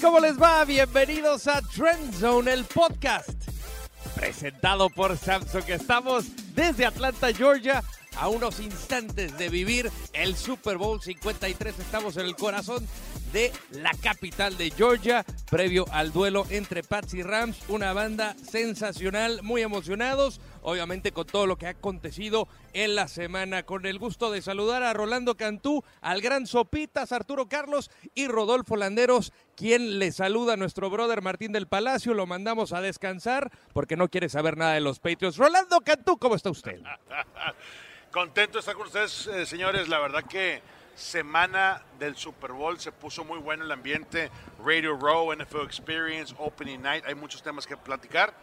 [0.00, 0.64] ¿Cómo les va?
[0.64, 3.30] Bienvenidos a Trend Zone, el podcast
[4.14, 5.68] presentado por Samsung.
[5.68, 7.82] Estamos desde Atlanta, Georgia,
[8.16, 11.78] a unos instantes de vivir el Super Bowl 53.
[11.80, 12.86] Estamos en el corazón
[13.32, 17.58] de la capital de Georgia, previo al duelo entre Pats y Rams.
[17.68, 23.64] Una banda sensacional, muy emocionados, obviamente con todo lo que ha acontecido en la semana.
[23.64, 28.76] Con el gusto de saludar a Rolando Cantú, al gran Sopitas, Arturo Carlos y Rodolfo
[28.76, 32.14] Landeros, quien le saluda a nuestro brother Martín del Palacio.
[32.14, 35.36] Lo mandamos a descansar porque no quiere saber nada de los Patriots.
[35.36, 36.80] Rolando Cantú, ¿cómo está usted?
[38.10, 39.88] Contento de estar con ustedes, eh, señores.
[39.88, 40.62] La verdad que
[40.98, 44.30] semana del Super Bowl se puso muy bueno el ambiente.
[44.64, 47.04] Radio Row, NFL Experience, Opening Night.
[47.06, 48.34] Hay muchos temas que platicar.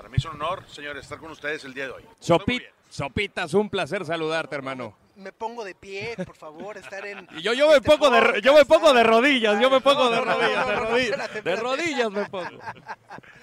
[0.00, 2.02] Para mí es un honor, señores, estar con ustedes el día de hoy.
[2.18, 2.70] Estoy muy Sopi- bien.
[2.88, 4.96] Sopitas, un placer saludarte, hermano.
[5.14, 7.28] me pongo de pie, por favor, estar en.
[7.36, 10.04] Y yo, yo me este pongo de, yo me pongo de rodillas, yo me pongo
[10.04, 11.62] No, de no, no, rodillas, no, de no, no, rodillas, espérate, de espérate.
[11.62, 12.58] rodillas me pongo.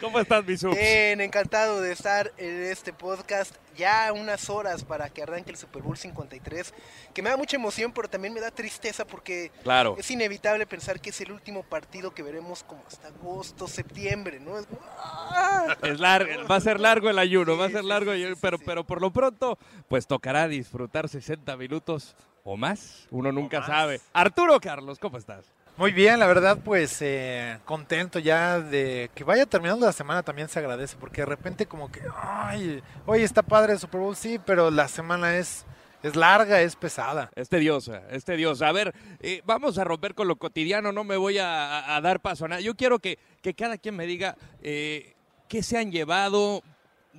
[0.02, 0.76] ¿Cómo estás, mi subs?
[0.76, 3.56] Bien, encantado de estar en este podcast.
[3.78, 6.74] Ya unas horas para que arranque el Super Bowl 53,
[7.14, 9.96] que me da mucha emoción, pero también me da tristeza porque Claro.
[10.00, 14.58] es inevitable pensar que es el último partido que veremos como hasta agosto, septiembre, ¿no?
[14.58, 14.66] Es
[14.98, 15.78] ¡ah!
[15.84, 18.40] Es largo, va a ser largo el ayuno, va a ser largo, sí, el- sí,
[18.42, 18.64] pero, sí.
[18.66, 23.68] pero por lo pronto, pues tocará disfrutar 60 minutos o más, uno nunca más.
[23.68, 24.02] sabe.
[24.14, 25.46] Arturo Carlos, ¿cómo estás?
[25.78, 30.50] Muy bien, la verdad, pues eh, contento ya de que vaya terminando la semana también
[30.50, 34.40] se agradece, porque de repente como que, ay, oye, está padre el Super Bowl, sí,
[34.44, 35.68] pero la semana es,
[36.02, 37.30] es larga, es pesada.
[37.36, 38.70] Es tediosa, es tediosa.
[38.70, 42.46] A ver, eh, vamos a romper con lo cotidiano, no me voy a dar paso
[42.46, 42.62] a nada.
[42.62, 45.14] Yo quiero que, que cada quien me diga eh,
[45.48, 46.64] qué se han llevado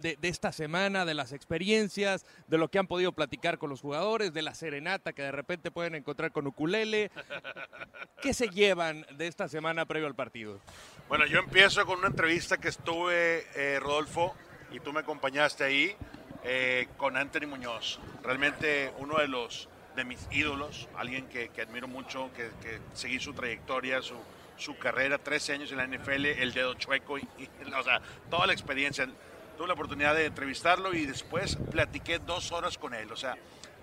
[0.00, 3.80] de, de esta semana, de las experiencias, de lo que han podido platicar con los
[3.80, 7.10] jugadores, de la serenata que de repente pueden encontrar con ukulele.
[8.22, 10.60] ¿Qué se llevan de esta semana previo al partido?
[11.08, 14.34] Bueno, yo empiezo con una entrevista que estuve, eh, Rodolfo,
[14.70, 15.96] y tú me acompañaste ahí,
[16.44, 18.00] eh, con Anthony Muñoz.
[18.22, 23.18] Realmente uno de los de mis ídolos, alguien que, que admiro mucho, que, que seguí
[23.18, 24.14] su trayectoria, su,
[24.56, 28.46] su carrera, 13 años en la NFL, el dedo chueco, y, y, o sea, toda
[28.46, 29.08] la experiencia.
[29.58, 33.10] Tuve la oportunidad de entrevistarlo y después platiqué dos horas con él.
[33.10, 33.36] O sea,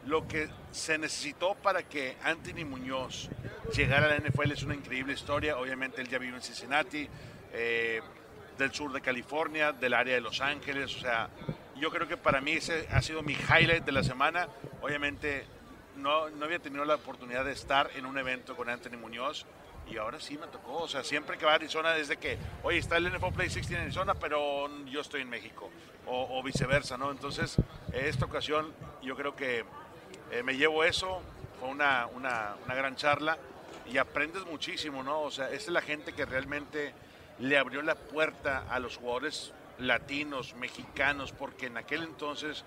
[0.06, 3.30] lo que se necesitó para que Anthony Muñoz
[3.76, 5.58] llegara a la NFL es una increíble historia.
[5.58, 7.10] Obviamente él ya vive en Cincinnati,
[7.52, 8.00] eh,
[8.58, 10.96] del sur de California, del área de Los Ángeles.
[10.96, 11.30] O sea,
[11.76, 14.48] yo creo que para mí ese ha sido mi highlight de la semana.
[14.82, 15.46] Obviamente
[15.98, 19.46] no, no había tenido la oportunidad de estar en un evento con Anthony Muñoz.
[19.90, 22.80] Y ahora sí me tocó, o sea, siempre que va a Arizona, desde que, oye,
[22.80, 25.70] está el NFL Play 16 en Arizona, pero yo estoy en México,
[26.08, 27.12] o, o viceversa, ¿no?
[27.12, 27.58] Entonces,
[27.94, 28.74] esta ocasión
[29.04, 29.64] yo creo que
[30.32, 31.22] eh, me llevo eso,
[31.60, 33.38] fue una, una, gran charla
[33.92, 35.22] y aprendes muchísimo, ¿no?
[35.22, 36.94] O sea, esa es la gente que realmente
[37.40, 42.66] le abrió la puerta a los jugadores latinos, mexicanos, porque en aquel entonces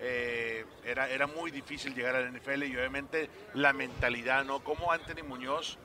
[0.00, 4.64] eh, era, era muy difícil llegar a la NFL y obviamente la mentalidad, ¿no?
[4.64, 5.78] Como Anthony Muñoz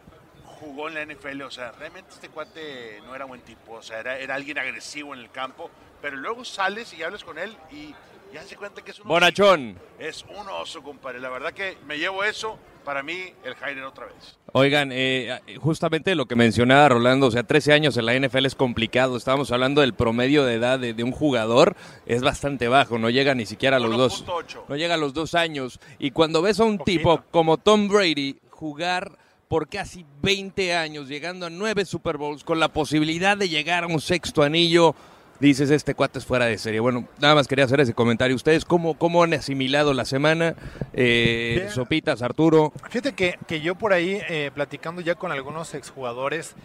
[0.61, 3.99] jugó en la NFL, o sea, realmente este cuate no era buen tipo, o sea,
[3.99, 5.69] era, era alguien agresivo en el campo,
[6.01, 7.93] pero luego sales y hablas con él y
[8.33, 9.77] ya se cuenta que es un Bonachón.
[9.99, 11.19] es un oso, compadre.
[11.19, 12.57] La verdad que me llevo eso.
[12.85, 14.39] Para mí, el Jairo otra vez.
[14.53, 18.55] Oigan, eh, justamente lo que mencionaba Rolando, o sea, 13 años en la NFL es
[18.55, 19.17] complicado.
[19.17, 21.75] Estábamos hablando del promedio de edad de, de un jugador,
[22.07, 24.25] es bastante bajo, no llega ni siquiera a los dos.
[24.25, 24.63] 1.8.
[24.67, 25.79] No llega a los dos años.
[25.99, 26.97] Y cuando ves a un Poquito.
[26.97, 29.11] tipo como Tom Brady jugar
[29.51, 33.87] por casi 20 años, llegando a nueve Super Bowls, con la posibilidad de llegar a
[33.87, 34.95] un sexto anillo,
[35.41, 36.79] dices, este cuate es fuera de serie.
[36.79, 38.33] Bueno, nada más quería hacer ese comentario.
[38.33, 40.55] ¿Ustedes cómo, cómo han asimilado la semana?
[40.93, 41.67] Eh.
[41.69, 42.71] Sopitas, Arturo.
[42.89, 46.55] Fíjate que, que yo por ahí, eh, platicando ya con algunos exjugadores,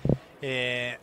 [0.40, 0.98] eh,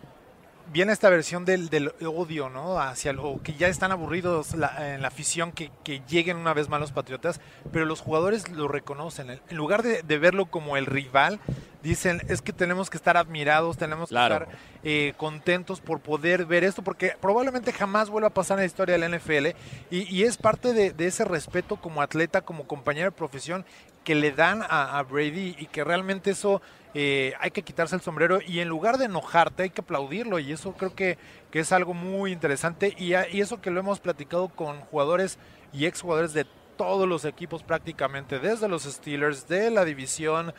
[0.72, 2.79] viene esta versión del, del odio, ¿no?
[2.79, 6.69] Hacia lo que ya están aburridos la- en la afición que, que lleguen una vez
[6.69, 7.41] más los Patriotas,
[7.72, 9.29] pero los jugadores lo reconocen.
[9.29, 11.39] En lugar de, de verlo como el rival,
[11.83, 14.38] dicen, es que tenemos que estar admirados, tenemos Claro.
[14.39, 18.62] que estar eh, contentos por poder ver esto, porque probablemente jamás vuelva a pasar en
[18.62, 19.48] la historia de la NFL
[19.92, 23.66] y, y es parte de, de ese respeto como atleta, como compañero de profesión
[24.04, 26.62] que le dan a, a Brady y que realmente eso
[26.94, 30.51] eh, hay que quitarse el sombrero y en lugar de enojarte hay que aplaudirlo y
[30.51, 31.18] eso creo que,
[31.50, 35.40] que es algo muy interesante y, eso que lo hemos platicado con jugadores
[35.72, 36.45] y exjugadores de
[36.78, 40.54] todos los equipos prácticamente, desde los Steelers, de la división,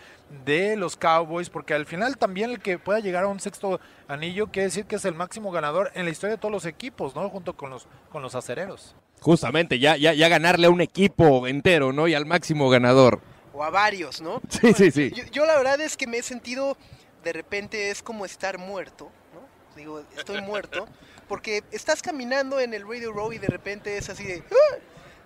[0.44, 4.48] de los Cowboys, porque al final también el que pueda llegar a un sexto anillo
[4.48, 7.28] quiere decir que es el máximo ganador en la historia de todos los equipos, ¿no?
[7.28, 8.94] Junto con los, con los acereros.
[9.20, 12.06] Justamente, ya, ya, ya ganarle a un equipo entero, ¿no?
[12.08, 13.20] Y al máximo ganador.
[13.54, 14.42] O a varios, ¿no?
[14.48, 15.10] Sí, sí, sí.
[15.12, 16.76] Yo, yo la verdad es que me he sentido
[17.22, 19.76] de repente es como estar muerto, ¿no?
[19.76, 20.86] Digo, estoy muerto,
[21.28, 24.76] porque estás caminando en el Radio Row y de repente es así de, ¡Ah!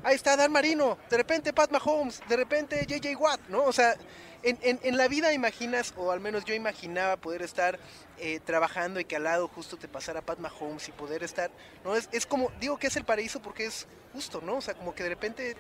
[0.04, 3.64] ahí está Dan Marino, de repente Pat Mahomes, de repente JJ Watt, ¿no?
[3.64, 3.96] O sea,
[4.44, 7.78] en, en- en la vida imaginas, o al menos yo imaginaba poder estar
[8.18, 11.50] eh, trabajando y que al lado justo te pasara Pat Mahomes y poder estar,
[11.84, 11.96] ¿no?
[11.96, 14.56] Es, es como, digo que es el paraíso porque es justo, ¿no?
[14.58, 15.56] O sea, como que de repente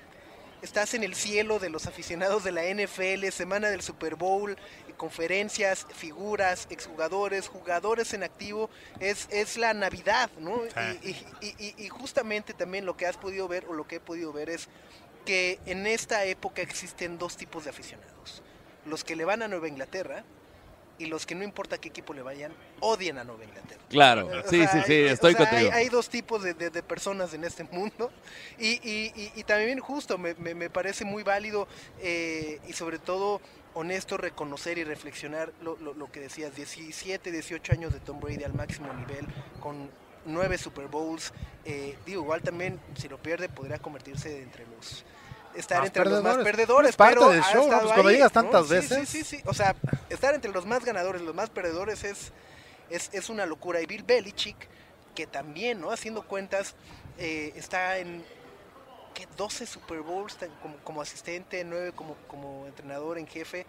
[0.62, 4.56] estás en el cielo de los aficionados de la NFL, semana del Super Bowl,
[4.96, 8.68] conferencias, figuras, exjugadores, jugadores en activo,
[9.00, 10.66] es, es la Navidad, ¿no?
[11.02, 13.96] Y, y- y- y- y justamente también lo que has podido ver o lo que
[13.96, 14.68] he podido ver es
[15.24, 18.42] que en esta época existen dos tipos de aficionados.
[18.86, 20.24] Los que le van a Nueva Inglaterra
[20.98, 23.80] y los que no importa qué equipo le vayan, odian a Nueva Inglaterra.
[23.88, 25.70] Claro, O sí, sea, sí, sí, o estoy sea, contigo.
[25.72, 28.10] Hay, hay dos tipos de, de- de personas en este mundo
[28.58, 31.68] y, y- y- y también justo me, me- me parece muy válido
[32.00, 33.40] eh, y sobre todo
[33.74, 38.42] honesto reconocer y reflexionar lo, lo- lo que decías, 17, 18 años de Tom Brady
[38.44, 39.26] al máximo nivel
[39.60, 39.90] con
[40.24, 41.32] nueve Super Bowls.
[41.64, 45.04] eh, digo, igual también si lo pierde podría convertirse entre los...
[45.54, 46.90] Estar Más entre los más perdedores.
[46.90, 48.42] Es parte pero del ha show, Pues cuando ahí, llegas ¿no?
[48.42, 49.08] tantas Sí, veces.
[49.08, 49.42] Sí, sí, sí.
[49.46, 49.74] O sea,
[50.08, 52.32] estar entre los más ganadores, los más perdedores es,
[52.90, 53.80] es, es una locura.
[53.80, 54.56] Y Bill Belichick,
[55.14, 55.90] que también, ¿no?
[55.90, 56.74] Haciendo cuentas,
[57.18, 58.24] eh, está en
[59.14, 59.26] ¿qué?
[59.36, 63.66] 12 Super Bowls como, como asistente, 9 como, como entrenador en jefe.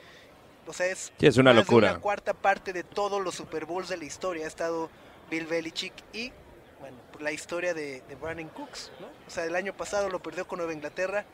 [0.67, 1.91] O sea, es, Sí, es una más de locura.
[1.91, 4.91] una cuarta parte de todos los Super Bowls de la historia ha estado
[5.31, 6.31] Bill Belichick y,
[6.79, 9.07] bueno, la historia de, de Brandon Cooks, ¿no?
[9.25, 11.25] O sea, el año pasado lo perdió con Nueva Inglaterra.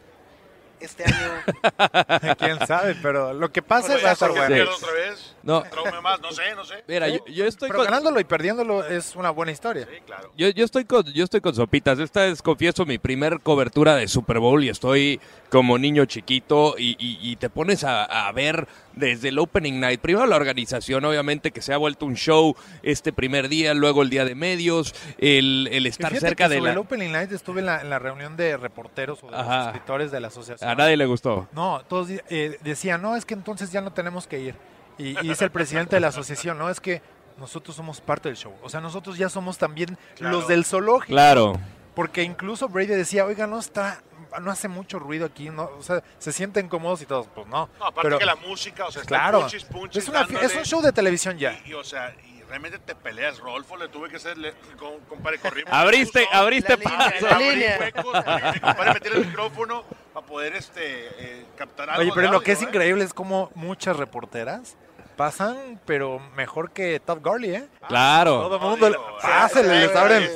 [0.80, 4.72] Este año Quién sabe, pero lo que pasa Bueno, va a ya estar que bueno.
[4.76, 5.36] otra vez.
[5.44, 5.64] No.
[6.02, 6.84] Más, no sé, no sé.
[6.88, 9.88] Mira, yo, yo estoy Pero con, ganándolo y perdiéndolo es una buena historia.
[9.90, 10.32] Sí, claro.
[10.36, 12.00] yo, yo estoy con yo estoy con sopitas.
[12.00, 15.20] Esta es, confieso, mi primer cobertura de Super Bowl y estoy
[15.50, 20.02] como niño chiquito y, y- y te pones a, a ver desde el opening night.
[20.02, 24.10] Primero la organización, obviamente, que se ha vuelto un show este primer día, luego el
[24.10, 26.82] día de medios, el, el estar cerca que de sobre el la...
[26.82, 30.20] Opening Night estuve en la, en la reunión de reporteros o de los escritores de
[30.20, 30.65] la asociación.
[30.66, 31.48] A nadie le gustó.
[31.54, 34.56] No, todos eh, decían, no, es que entonces ya no tenemos que ir.
[34.98, 37.02] Y, y dice el presidente de la asociación, no, es que
[37.38, 38.54] nosotros somos parte del show.
[38.64, 40.38] O sea, nosotros ya somos también Claro.
[40.38, 41.08] los del zoológico.
[41.14, 41.54] Claro.
[41.94, 44.02] Porque incluso Brady decía, oiga, no está,
[44.42, 47.70] no hace mucho ruido aquí, no, o sea, se sienten cómodos y todos, pues no.
[47.80, 50.56] No, aparte Pero, que la música, o sea, está claro, punchis, punchis, es, una es
[50.56, 51.54] un show de televisión ya.
[51.66, 55.02] Y, y, o sea, y realmente te peleas, Rolfo, le tuve que hacer, le, con,
[55.10, 55.74] compadre, corrimos.
[55.74, 57.26] Abriste, abriste La línea, paso.
[57.28, 57.78] la abrí línea.
[57.80, 58.24] huecos,
[58.56, 62.54] y compadre, meter el micrófono para poder este, eh, captar algo Oye, pero lo que
[62.54, 62.66] es ¿eh?
[62.66, 64.78] increíble es como muchas reporteras
[65.16, 67.68] pasan, pero mejor que Top Gurley, ¿eh?
[67.88, 68.42] Claro.
[68.42, 70.30] Todo el mundo, digo, ah, se les abren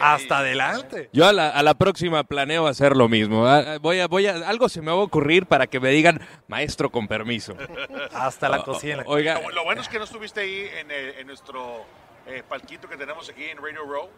[0.00, 1.08] hasta adelante.
[1.12, 3.46] Yo a la, a la próxima planeo hacer lo mismo.
[3.46, 6.20] Ah, Voy a, voy a, algo se me va a ocurrir para que me digan
[6.48, 7.54] maestro con permiso.
[8.14, 9.02] Hasta la O- cocina.
[9.06, 11.84] Oiga, Lo, lo bueno es que no estuviste ahí en, el- en nuestro
[12.26, 14.08] eh, palquito que tenemos aquí en Radio Row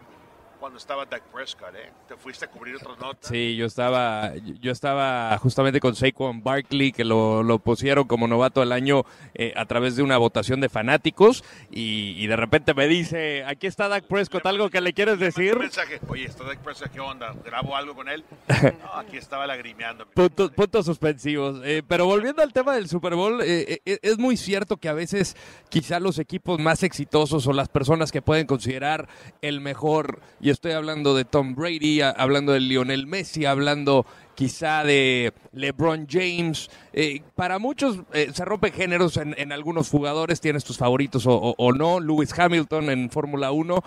[0.58, 1.90] cuando estaba Dak Prescott, ¿eh?
[2.08, 3.28] Te fuiste a cubrir otras notas.
[3.28, 8.60] Sí, yo estaba, yo estaba justamente con Saquon Barkley, que lo, lo pusieron como novato
[8.60, 9.04] del año
[9.34, 13.66] eh, a través de una votación de fanáticos, y, y de repente me dice, aquí
[13.66, 15.58] está Dak Prescott, ¿algo que le quieres decir?
[15.58, 17.34] Mensaje, oye, está Dak Prescott, ¿qué onda?
[17.44, 18.24] ¿Grabo algo con él?
[18.86, 20.06] No, aquí estaba lagrimeando.
[20.06, 21.60] Puntos, puntos suspensivos.
[21.64, 25.36] Eh, pero volviendo al tema del Super Bowl, eh, es muy cierto que a veces
[25.68, 29.08] quizá los equipos más exitosos o las personas que pueden considerar
[29.42, 35.32] el mejor, y estoy hablando de Tom Brady, hablando de Lionel Messi, hablando quizá de
[35.50, 40.78] LeBron James, eh, para muchos eh, se rompen géneros en, en algunos jugadores, tienes tus
[40.78, 43.82] favoritos o no, Lewis Hamilton en Fórmula 1.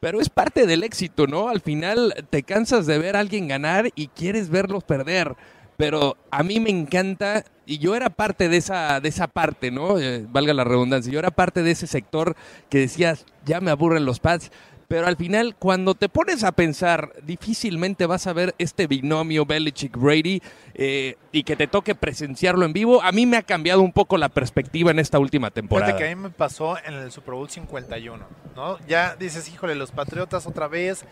[0.00, 1.48] Pero es parte del éxito, ¿no?
[1.48, 5.34] Al final te cansas de ver a alguien ganar y quieres verlos perder.
[5.78, 9.98] Pero a mí me encanta, y yo era parte de esa, de esa parte, ¿no?
[9.98, 12.36] Eh, valga la redundancia, yo era parte de ese sector
[12.68, 14.52] que decías, ya me aburren los pads.
[14.92, 20.42] Pero al final, cuando te pones a pensar, difícilmente vas a ver este binomio Belichick-Brady
[20.74, 23.00] eh, y que te toque presenciarlo en vivo.
[23.02, 25.86] A mí me ha cambiado un poco la perspectiva en esta última temporada.
[25.94, 28.22] Fíjate que a mí me pasó en el Super Bowl 51,
[28.54, 28.78] ¿no?
[28.86, 31.06] Ya dices, híjole, los Patriotas otra vez.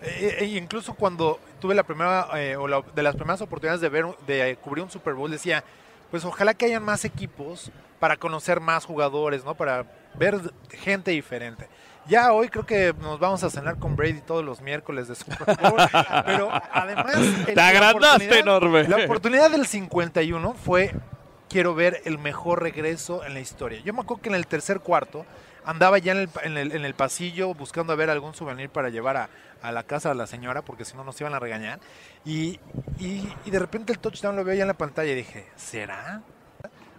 [0.00, 4.06] Eh, incluso cuando tuve la primera, eh, o la- de las primeras oportunidades de ver,
[4.26, 5.62] de cubrir un Super Bowl, decía,
[6.10, 9.54] pues ojalá que hayan más equipos para conocer más jugadores, ¿no?
[9.54, 9.84] Para
[10.18, 10.40] ver
[10.70, 11.68] gente diferente.
[12.08, 15.56] Ya hoy creo que nos vamos a cenar con Brady todos los miércoles de Super
[15.56, 15.80] Bowl,
[16.24, 17.14] pero además...
[17.16, 18.86] el- Te agrandaste enorme.
[18.88, 20.92] La oportunidad del 51 fue
[21.48, 23.80] quiero ver el mejor regreso en la historia.
[23.84, 25.26] Yo me acuerdo que en el tercer cuarto
[25.64, 28.88] andaba ya en el, en el, en el pasillo buscando a ver algún souvenir para
[28.88, 29.28] llevar a,
[29.62, 31.80] a la casa de la señora, porque si no nos iban a regañar.
[32.24, 32.60] Y,
[33.00, 36.22] y, y de repente el touchdown lo veo ya en la pantalla y dije, ¿será?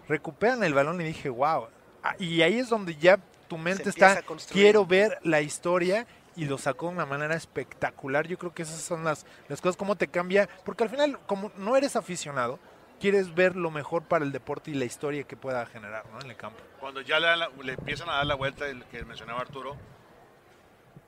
[0.09, 1.67] Recuperan el balón y dije, wow.
[2.03, 6.57] Ah, Y ahí es donde ya tu mente está, quiero ver la historia y lo
[6.57, 8.27] sacó de una manera espectacular.
[8.27, 11.51] Yo creo que esas son las, las cosas, cómo te cambia, porque al final, como
[11.57, 12.59] no eres aficionado,
[12.99, 16.19] quieres ver lo mejor para el deporte y la historia que pueda generar ¿no?
[16.21, 16.59] en el campo.
[16.79, 19.75] Cuando ya le, dan la- le empiezan a dar la vuelta, el que mencionaba Arturo,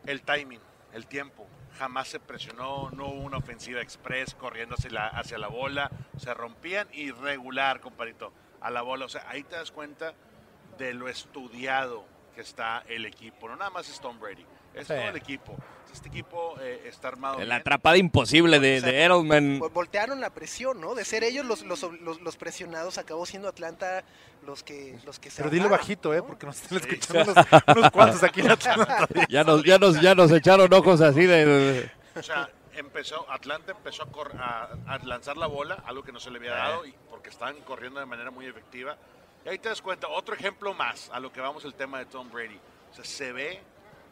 [0.06, 0.60] el timing,
[0.94, 1.48] el tiempo.
[1.78, 6.34] Jamás se presionó, no hubo una ofensiva express corriendo hacia la, hacia la bola, se
[6.34, 9.06] rompían y regular, compadrito, a la bola.
[9.06, 10.14] O sea, ahí te das cuenta
[10.78, 12.06] de lo estudiado
[12.40, 13.50] que está el equipo.
[13.50, 14.94] No nada más es Tom Brady, es Sí.
[14.94, 15.58] todo el equipo.
[15.92, 17.42] Este equipo eh, está armado.
[17.44, 19.60] La atrapada imposible de, O sea, de Edelman.
[19.60, 20.96] Vol- Voltearon la presión, ¿no?
[20.96, 24.06] De ser ellos los, los, los, los presionados, acabó siendo Atlanta
[24.46, 26.18] los que, los que se Pero dilo ahogaron, bajito, ¿eh?
[26.20, 26.28] ¿no?
[26.28, 29.08] porque nos están escuchando unos, unos cuantos aquí en Atlanta.
[29.28, 31.92] Ya nos, ya, nos, ya nos echaron ojos así de...
[32.16, 36.22] O sea, empezó, Atlanta empezó a, cor- a- a lanzar la bola, algo que no
[36.22, 38.96] se le había dado, y porque estaban corriendo de manera muy efectiva.
[39.46, 42.06] Y ahí te das cuenta, otro ejemplo más a lo que vamos el tema de
[42.06, 42.60] Tom Brady.
[42.92, 43.60] O sea, se ve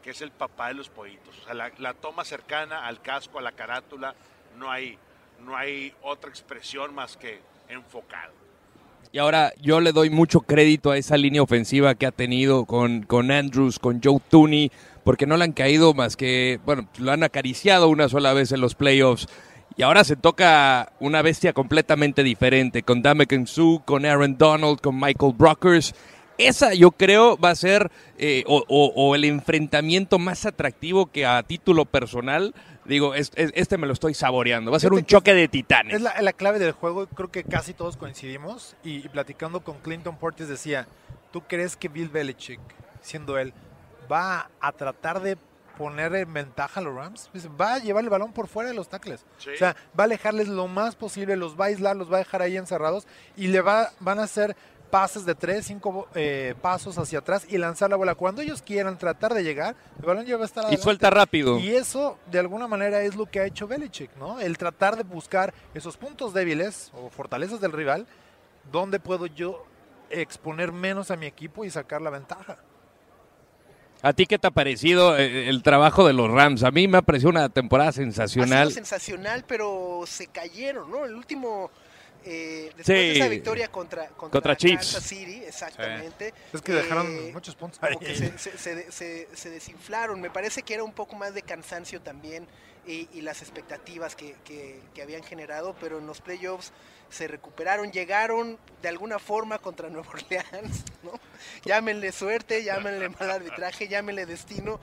[0.02, 1.36] que es el papá de los pollitos.
[1.42, 4.14] O sea, la, toma cercana al casco, a la carátula,
[4.56, 4.98] no hay,
[5.44, 8.32] no hay otra expresión más que enfocado.
[9.10, 13.02] Y ahora yo le doy mucho crédito a esa línea ofensiva que ha tenido con,
[13.02, 14.70] con Andrews, con Joe Tooney,
[15.02, 18.60] porque no le han caído más que, bueno, lo han acariciado una sola vez en
[18.60, 19.26] los playoffs.
[19.78, 24.98] Y ahora se toca una bestia completamente diferente, con Dame Su, con Aaron Donald, con
[24.98, 25.94] Michael Brockers.
[26.36, 31.24] Esa yo creo va a ser eh, o, o- o el enfrentamiento más atractivo que
[31.26, 32.54] a título personal,
[32.86, 34.72] digo, es- es- este me lo estoy saboreando.
[34.72, 35.94] Va a ser un choque de titanes.
[35.94, 38.74] Es la, la clave del juego, creo que casi todos coincidimos.
[38.82, 40.88] Y, y platicando con Clinton Portis decía,
[41.32, 42.58] ¿tú crees que Bill Belichick,
[43.00, 43.52] siendo él,
[44.10, 45.36] va a tratar de
[45.78, 47.30] poner en ventaja a los Rams?
[47.58, 49.24] Va a llevar el balón por fuera de los tackles.
[49.38, 49.50] Sí.
[49.54, 52.18] O sea, va a alejarles lo más posible, los va a aislar, los va a
[52.18, 53.06] dejar ahí encerrados
[53.36, 54.56] y le va, van a hacer
[54.90, 58.14] pases de tres, cinco eh, pasos hacia atrás y lanzar la bola.
[58.14, 60.82] Cuando ellos quieran tratar de llegar, el balón ya va a estar y adelante.
[60.82, 61.58] suelta rápido.
[61.58, 64.40] Y eso, de alguna manera, es lo que ha hecho Belichick, ¿no?
[64.40, 68.06] El tratar de buscar esos puntos débiles o fortalezas del rival,
[68.72, 69.64] donde puedo yo
[70.10, 72.58] exponer menos a mi equipo y sacar la ventaja.
[74.02, 76.62] ¿A ti qué te ha parecido eh, el trabajo de los Rams?
[76.62, 78.72] A mí me ha parecido una temporada Ha sido sensacional.
[78.72, 81.04] sensacional, pero se cayeron, ¿no?
[81.04, 81.70] El último,
[82.24, 82.92] eh, después Sí.
[82.92, 84.92] de esa victoria contra, contra, Contra Chiefs.
[84.92, 86.32] Kansas City, exactamente.
[86.52, 90.20] Es que dejaron eh, muchos puntos como que se, se- se- se- se desinflaron.
[90.20, 92.46] Me parece que era un poco más de cansancio también
[92.86, 96.72] y, las expectativas que, que- que habían generado, pero en los playoffs
[97.10, 101.12] se recuperaron, llegaron de alguna forma contra Nueva Orleans, ¿no?
[101.64, 104.80] Llámenle suerte, llámenle mal arbitraje, llámenle destino,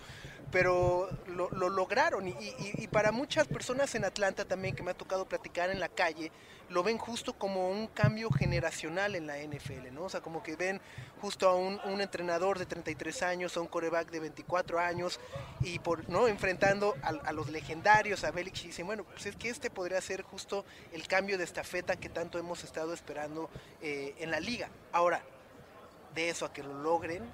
[0.56, 2.30] pero lo, lo lograron.
[2.30, 6.32] Y, para muchas personas en Atlanta también que me ha tocado platicar en la calle,
[6.70, 10.06] lo ven justo como un cambio generacional en la NFL, ¿no?
[10.06, 10.80] O sea, como que ven
[11.20, 15.20] justo a un, entrenador de 33 años, a un coreback de 24 años,
[15.60, 19.36] y por no enfrentando a, a los legendarios, a Belichick, y dicen, bueno, pues es
[19.36, 23.50] que este podría ser justo el cambio de estafeta que tanto hemos estado esperando
[23.82, 24.70] eh, en la liga.
[24.94, 25.22] Ahora,
[26.14, 27.30] de eso a que lo logren,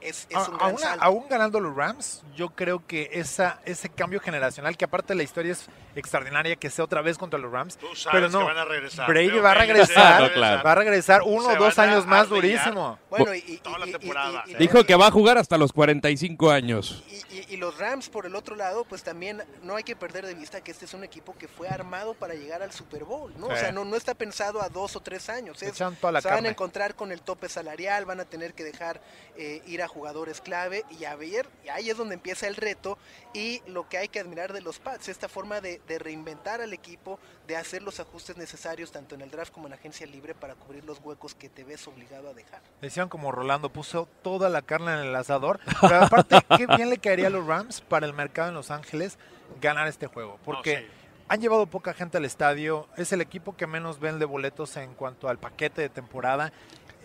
[0.00, 1.04] es, es A- un gran aún, salto.
[1.04, 5.52] aún ganando los Rams, yo creo que esa, ese cambio generacional, que aparte la historia
[5.52, 8.58] es extraordinaria, que sea otra vez contra los Rams, Tú sabes pero no, que van
[8.58, 9.08] a regresar.
[9.08, 10.62] Brady va a regresar, van a No, claro.
[10.62, 12.98] va a regresar uno o dos años más durísimo.
[13.10, 14.44] Bueno, y, y- Toda la y- y- temporada.
[14.46, 17.02] y- y- Dijo que va a jugar hasta los 45 años.
[17.08, 20.26] Y, y- y los Rams, por el otro lado, pues también no hay que perder
[20.26, 23.32] de vista que este es un equipo que fue armado para llegar al Super Bowl,
[23.38, 23.46] ¿no?
[23.48, 25.60] O sea, no, no está pensado a dos o tres años.
[25.62, 28.54] Es, Echan toda la se van a encontrar con el tope salarial, van a tener
[28.54, 29.00] que dejar
[29.36, 32.98] eh, ir a jugadores clave y a ver, y ahí es donde empieza el reto
[33.32, 36.72] y lo que hay que admirar de los Pats, esta forma de, de reinventar al
[36.72, 40.34] equipo, de hacer los ajustes necesarios tanto en el draft como en la agencia libre
[40.34, 42.60] para cubrir los huecos que te ves obligado a dejar.
[42.80, 45.60] Decían como Rolando puso toda la carne en el asador.
[45.80, 49.18] Pero aparte, qué bien le caería a los Rams para el mercado en Los Ángeles
[49.60, 50.38] ganar este juego.
[50.44, 50.86] Porque sí.
[51.28, 52.88] han llevado poca gente al estadio.
[52.96, 56.52] Es el equipo que menos vende boletos en cuanto al paquete de temporada.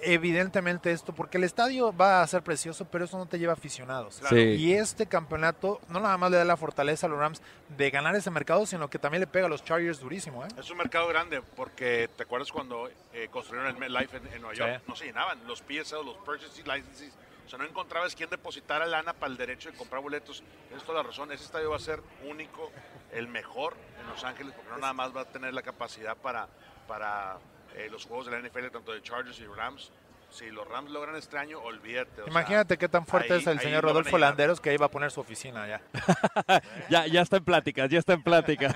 [0.02, 4.18] Evidentemente esto, porque el estadio va a ser precioso, pero eso no te lleva aficionados.
[4.20, 4.36] Claro.
[4.36, 4.42] Sí.
[4.42, 7.42] Y este campeonato no nada más le da la fortaleza a los Rams
[7.78, 10.44] de ganar ese mercado, sino que también le pega a los Chargers durísimo.
[10.46, 10.50] ¿eh?
[10.60, 14.54] Es un mercado grande porque te acuerdas cuando eh, construyeron el MetLife en, en Nueva
[14.56, 14.60] Sí.
[14.60, 17.14] York, no se llenaban los PSL, los Purchasing Licenses,
[17.46, 20.44] o sea, no encontrabas quién depositara lana para el derecho de comprar boletos.
[20.68, 22.72] Tienes toda la razón, ese estadio va a ser único,
[23.12, 26.48] el mejor en Los Ángeles, porque no nada más va a tener la capacidad para,
[26.88, 27.38] para
[27.76, 29.92] eh, los juegos de la NFL, tanto de Chargers y Rams.
[30.32, 32.24] si los Rams logran este año, olvídate.
[32.24, 34.18] o Imagínate sea, qué tan fuerte ahí- es el ahí señor Rodolfo.
[34.18, 35.82] Landeros que iba a poner su oficina ya.
[36.90, 38.76] ya, ya está en pláticas, ya está en pláticas.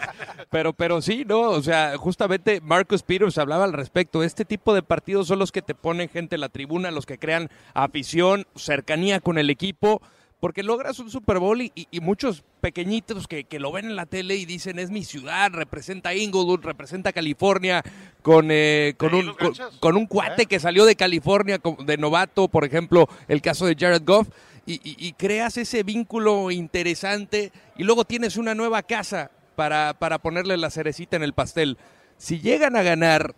[0.49, 1.41] Pero, pero sí, ¿no?
[1.41, 4.23] O sea, justamente Marcus Peters hablaba al respecto.
[4.23, 7.17] Este tipo de partidos son los que te ponen gente en la tribuna, los que
[7.17, 10.01] crean afición, cercanía con el equipo,
[10.39, 14.05] porque logras un Super Bowl y, y- muchos pequeñitos que, que lo ven en la
[14.05, 17.83] tele y dicen es mi ciudad, representa Inglewood, representa California,
[18.21, 19.33] con, eh, con, ¿De ahí un,
[19.79, 24.03] con, un cuate que salió de California de novato, por ejemplo, el caso de Jared
[24.05, 24.29] Goff,
[24.65, 30.19] y, y- y creas ese vínculo interesante y luego tienes una nueva casa para, para
[30.19, 31.77] ponerle la cerecita en el pastel.
[32.17, 33.35] Si llegan a ganar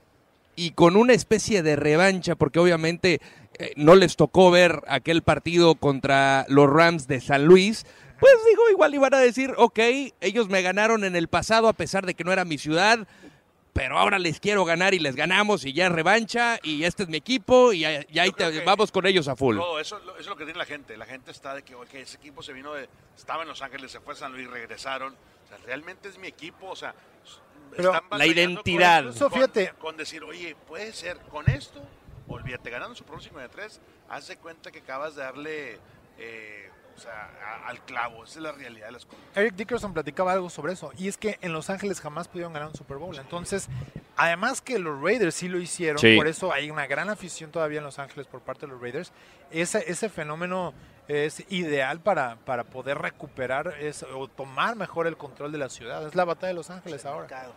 [0.56, 3.22] y con una especie de revancha, porque obviamente
[3.62, 7.86] eh, no les tocó ver aquel partido contra los Rams de San Luis,
[8.20, 9.80] pues digo, igual iban a decir, ok,
[10.22, 13.08] ellos me ganaron en el pasado a pesar de que no era mi ciudad,
[13.74, 17.10] pero ahora les quiero ganar y les ganamos y ya es revancha y este es
[17.10, 19.56] mi equipo y, ya- y ahí te- que- vamos con ellos a full.
[19.56, 20.98] No, eso, eso es lo que tiene la gente.
[20.98, 22.90] La gente está de que, ok, ese equipo se vino de.
[23.18, 25.14] Estaba en Los Ángeles, se fue a San Luis, regresaron.
[25.14, 26.68] O sea, realmente es mi equipo.
[26.70, 26.94] O sea,
[27.78, 29.04] Pero están la identidad.
[29.06, 29.74] Con, con- fíjate.
[29.80, 31.82] con decir, oye, puede ser, con esto,
[32.34, 35.80] olvídate, ganando su próximo de tres, haz de cuenta que acabas de darle.
[36.18, 38.26] eh, o sea, a- al clavo.
[38.26, 39.22] Esa es la realidad de las cosas.
[39.34, 42.68] Eric Dickerson platicaba algo sobre eso, y es que en Los Ángeles jamás pudieron ganar
[42.68, 43.18] un Super Bowl.
[43.18, 43.70] Entonces,
[44.18, 46.18] además que los Raiders sí lo hicieron, Sí.
[46.18, 49.14] por eso hay una gran afición todavía en Los Ángeles por parte de los Raiders,
[49.52, 50.74] ese, ese fenómeno
[51.08, 56.06] es ideal para, para poder recuperar es- o tomar mejor el control de la ciudad.
[56.06, 57.54] Es la batalla de Los Ángeles ahora, Claro.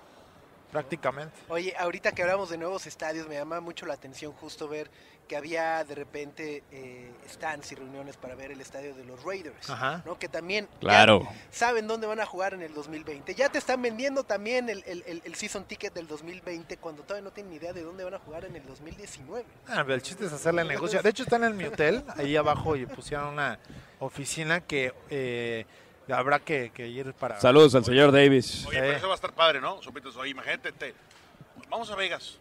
[0.74, 1.32] Prácticamente.
[1.50, 4.90] Oye, ahorita que hablamos de nuevos estadios, me llama mucho la atención justo ver
[5.28, 9.70] que había de repente eh, stands y reuniones para ver el estadio de los Raiders,
[9.70, 10.02] Ajá.
[10.04, 10.18] ¿no?
[10.18, 11.28] Que también Claro.
[11.52, 13.36] saben dónde van a jugar en el 2020.
[13.36, 17.22] Ya te están vendiendo también el, el- el- el season ticket del 2020 cuando todavía
[17.22, 19.44] no tienen ni idea de dónde van a jugar en el 2019.
[19.68, 21.00] Ah, pero el chiste es hacerle negocio.
[21.00, 23.60] De hecho, están en mi hotel, ahí abajo, y pusieron una
[24.00, 25.66] oficina que eh,
[26.12, 27.40] habrá que, que ir para...
[27.40, 28.64] Saludos al señor Davis.
[28.66, 29.82] Oye, pero eso va a estar padre, ¿no?
[29.82, 30.94] Sopitas, oye, imagínate, te-
[31.68, 32.38] vamos a Vegas.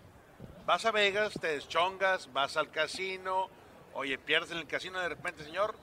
[0.65, 3.50] Vas a Vegas, te deschongas, vas al casino.
[3.93, 5.75] Oye, pierdes en el casino de repente, señor.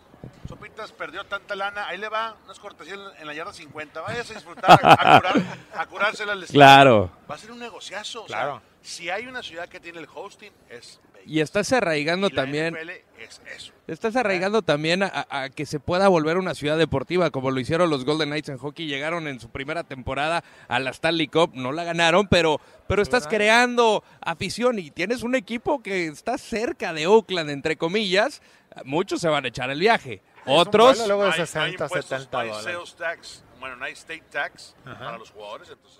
[0.48, 4.00] Sopitas perdió tanta lana, ahí le va, unas cortesías en la yarda 50.
[4.00, 5.42] Vayas a disfrutar, a, a curar,
[5.74, 6.58] a curársela al estadio.
[6.58, 7.10] Claro.
[7.30, 8.22] Va a ser un negociazo.
[8.22, 8.60] o Claro.
[8.60, 10.98] sea, si hay una ciudad que tiene el hosting, es.
[11.26, 12.74] Y estás arraigando Y la también.
[12.74, 13.72] NFL es eso.
[13.86, 17.90] Estás arraigando también a, a que se pueda volver una ciudad deportiva, como lo hicieron
[17.90, 18.86] los Golden Knights en hockey.
[18.86, 23.24] Llegaron en su primera temporada a la Stanley Cup, no la ganaron, pero, pero estás
[23.24, 23.36] ¿Verdad?
[23.36, 28.40] creando afición y tienes un equipo que está cerca de Oakland, entre comillas.
[28.84, 30.22] Muchos se van a echar el viaje.
[30.46, 32.74] Otros, luego de No hay- no hay 60, impuestos, 70 no hay dólares.
[32.74, 34.98] sales tax, bueno, no hay state tax Ajá.
[34.98, 35.99] para los jugadores, entonces.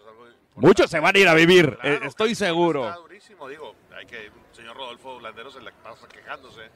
[0.60, 2.88] Muchos se van a ir a vivir, Claro, eh, estoy seguro.
[2.88, 6.70] Está durísimo, digo, hay que, el señor Rodolfo Landeros se la pasa quejándose.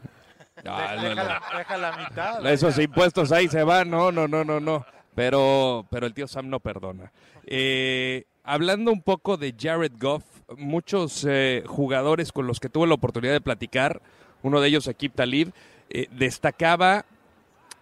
[0.64, 1.59] No, deja, no.
[1.59, 2.47] deja la mitad.
[2.53, 4.87] Esos impuestos ahí se van, no, no, no, no, no.
[5.14, 7.12] Pero, pero el tío Sam no perdona.
[7.47, 10.25] Eh, hablando un poco de Jared Goff,
[10.57, 14.03] muchos eh, jugadores con los que tuve la oportunidad de platicar,
[14.42, 15.53] uno de ellos, Akib Talib,
[15.90, 17.05] eh, destacaba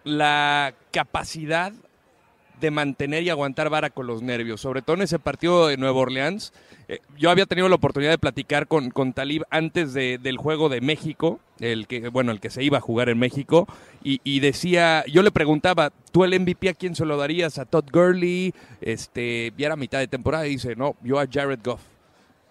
[0.03, 1.73] la capacidad
[2.59, 5.99] de mantener y aguantar vara con los nervios, sobre todo en ese partido de Nueva
[5.99, 6.53] Orleans.
[6.87, 10.69] Eh, yo había tenido la oportunidad de platicar con, con Talib antes de- del juego
[10.69, 13.67] de México, el que, bueno, el que se iba a jugar en México,
[14.03, 17.57] y, decía, yo le preguntaba, ¿tú el MVP a quién se lo darías?
[17.57, 18.53] ¿A Todd Gurley?
[18.81, 21.81] Este, y era mitad de temporada, y dice, no, yo a Jared Goff.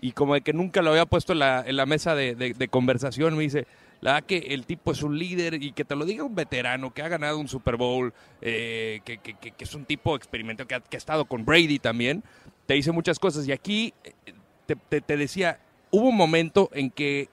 [0.01, 3.67] Y como de que nunca lo había puesto en la, mesa de conversación, me dice,
[4.03, 6.93] la verdad que el tipo es un líder y que te lo diga un veterano
[6.93, 9.21] que ha ganado un Super Bowl, eh, que,
[9.59, 12.25] es un tipo experimentado, que ha, estado con Brady también,
[12.67, 13.47] te dice muchas cosas.
[13.47, 14.13] Y aquí eh,
[14.67, 15.61] te, te- te decía,
[15.93, 17.29] hubo un momento en que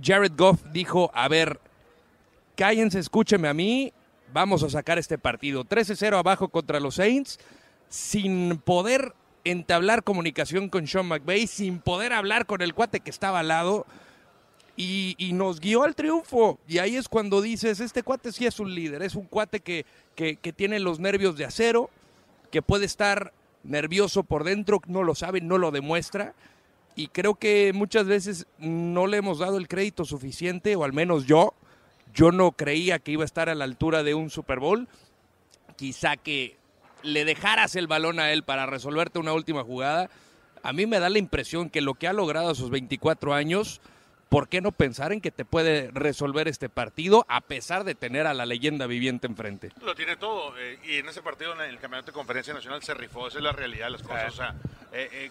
[0.00, 1.58] Jared Goff dijo, a ver,
[2.54, 3.92] cállense, escúcheme a mí,
[4.32, 5.64] vamos a sacar este partido.
[5.64, 7.40] 13-0 abajo contra los Saints,
[7.88, 13.40] sin poder entablar comunicación con Sean McVay, sin poder hablar con el cuate que estaba
[13.40, 13.84] al lado,
[14.82, 16.58] y, nos guió al triunfo.
[16.66, 19.84] Y ahí es cuando dices, este cuate sí es un líder, es un cuate que,
[20.14, 21.90] que, que tiene los nervios de acero,
[22.50, 26.34] que puede estar nervioso por dentro, no lo sabe, no lo demuestra.
[26.96, 31.26] Y creo que muchas veces no le hemos dado el crédito suficiente, o al menos
[31.26, 31.54] yo,
[32.14, 34.88] yo no creía que iba a estar a la altura de un Super Bowl.
[35.76, 36.56] Quizá que
[37.02, 40.10] le dejaras el balón a él para resolverte una última jugada.
[40.62, 43.80] A mí me da la impresión que lo que ha logrado a sus 24 años,
[44.30, 48.26] ¿por qué no pensar en que te puede resolver este partido a pesar de tener
[48.26, 49.70] a la leyenda viviente enfrente?
[49.82, 50.56] Lo tiene todo.
[50.58, 53.28] eh, y en ese partido, en el campeonato de conferencia nacional, se rifó.
[53.28, 54.32] Esa es la realidad de las cosas.
[54.32, 54.54] O sea,
[54.92, 55.30] eh, eh,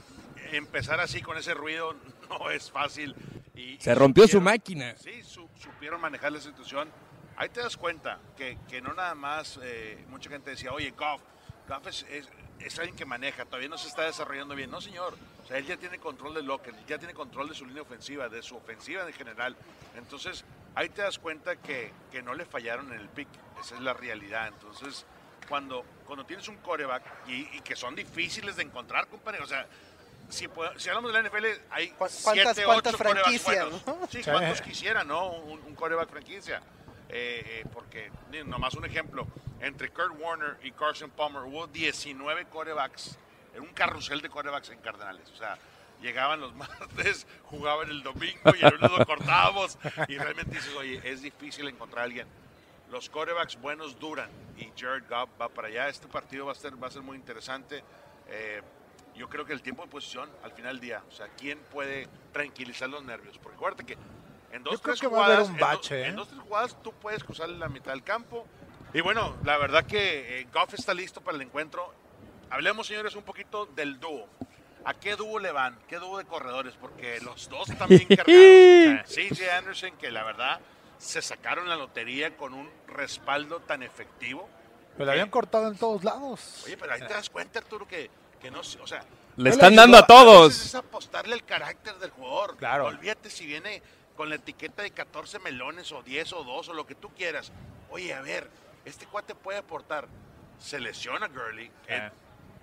[0.52, 1.96] empezar así con ese ruido
[2.30, 3.16] no es fácil.
[3.56, 4.94] Y- Se y rompió su máquina.
[4.98, 6.90] Sí, su- supieron manejar la situación.
[7.38, 11.22] Ahí te das cuenta que, que no nada más, eh, mucha gente decía, oye, Goff,
[11.70, 12.28] Goff es, es-
[12.60, 14.70] es alguien que maneja, todavía no se está desarrollando bien.
[14.70, 15.14] No, señor.
[15.44, 18.28] O sea, él ya tiene control del locker, ya tiene control de su línea ofensiva,
[18.28, 19.56] de su ofensiva en general.
[19.96, 20.44] Entonces,
[20.76, 23.30] ahí te das cuenta que, que no le fallaron en el pick.
[23.62, 24.48] Esa es la realidad.
[24.50, 25.06] Entonces,
[25.48, 29.66] cuando, cuando tienes un coreback y, y que son difíciles de encontrar, compadre, o sea,
[30.28, 34.08] si, si hablamos de la NFL, hay ¿Cu- cuántas- siete, cuántas ocho franquicias, no?
[34.12, 35.30] Sí, cuántos quisiera, ¿no?
[35.32, 36.62] Un, un coreback franquicia.
[37.08, 38.12] Eh, eh, porque,
[38.46, 39.26] nomás un ejemplo,
[39.62, 43.18] entre Kurt Warner y Carson Palmer hubo 19 corebacks,
[43.54, 45.30] en un carrusel de corebacks en Cardenales.
[45.32, 45.58] O sea,
[46.02, 49.78] llegaban los martes, jugaban el domingo y el lunes lo cortábamos.
[50.08, 52.28] Y realmente dices, oye, es difícil encontrar a alguien.
[52.92, 55.90] Los corebacks buenos duran y Jared Goff va para allá.
[55.90, 57.84] Este partido va a ser, va a ser muy interesante.
[58.28, 58.62] Eh,
[59.16, 62.08] yo creo que el tiempo de posición al final del día, o sea, ¿quién puede
[62.32, 63.38] tranquilizar los nervios?
[63.38, 63.98] Porque acuérdate que
[64.52, 66.12] en dos, Yo creo tres que va a haber jugadas, un en ¿eh?
[66.14, 68.48] dos, tres jugadas tú puedes cruzar la mitad del campo.
[68.94, 71.94] Y bueno, la verdad que eh, Goff está listo para el encuentro.
[72.50, 74.28] Hablemos, señores, un poquito del dúo.
[74.86, 75.78] ¿A qué dúo le van?
[75.88, 76.74] ¿Qué dúo de corredores?
[76.80, 79.08] Porque los dos están bien cargados.
[79.14, 80.60] CJ Anderson, que la verdad
[80.98, 84.50] se sacaron la lotería con un respaldo tan efectivo.
[84.98, 86.64] Pero la habían cortado en todos lados.
[86.66, 88.10] Oye, pero ahí te das cuenta, Arturo, que,
[88.42, 89.04] que no, o sea,
[89.38, 90.66] Le están dando a a- a veces todos.
[90.66, 92.58] es apostarle al carácter del jugador.
[92.58, 92.88] Claro.
[92.88, 93.82] Olvídate si viene
[94.18, 97.52] con la etiqueta de 14 melones o 10 o 2 o lo que tú quieras.
[97.92, 98.50] Oye, a ver,
[98.90, 100.08] este cuate puede aportar.
[100.60, 101.72] Se lesiona Gurley.
[101.88, 102.12] que Eh.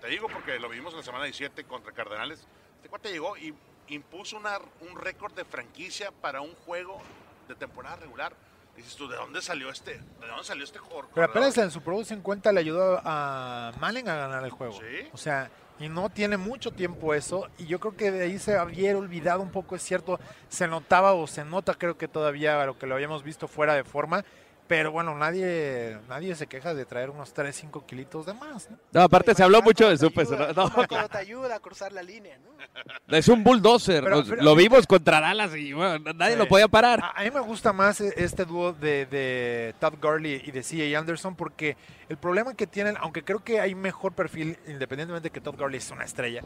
[0.01, 2.47] Te digo porque lo vimos en la semana 17 contra Cardenales.
[2.77, 3.55] Este cuate llegó y
[3.89, 7.01] impuso una- un récord de franquicia para un juego
[7.49, 8.35] de temporada regular.
[8.77, 9.95] Dices tú, ¿de dónde salió este?
[10.21, 11.09] ¿De dónde salió este jugador?
[11.15, 14.75] Pero apenas en Super Bowl 50 le ayudó a Manning a ganar el juego.
[14.75, 15.09] Sí.
[15.15, 17.49] O sea, y no tiene mucho tiempo eso.
[17.57, 20.21] Y yo creo que de ahí se había olvidado un poco, es cierto.
[20.51, 23.85] Se notaba o se nota, creo que todavía lo que lo habíamos visto fuera de
[23.85, 24.25] forma.
[24.69, 28.69] Pero bueno, nadie nadie se queja de traer unos 3, 5 kilitos de más.
[28.69, 28.77] ¿no?
[28.91, 30.37] No, aparte se habló mucho de su peso.
[30.37, 30.53] ¿no?
[30.53, 33.17] No, cuando te ayuda a cruzar la línea, ¿no?
[33.17, 34.03] es un bulldozer.
[34.03, 36.99] Pero- Nos- pero- lo vimos contra Dallas y bueno, nadie lo podía parar.
[37.01, 40.63] A, a mí me gusta más e- este dúo de, de Todd Gurley y de
[40.65, 40.99] C.A.
[40.99, 41.77] Anderson porque
[42.09, 45.79] el problema que tienen, aunque creo que hay mejor perfil, independientemente de que Todd Gurley
[45.79, 46.43] es una estrella,